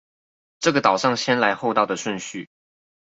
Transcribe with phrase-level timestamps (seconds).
[0.61, 2.49] 這個島上先來後到的順序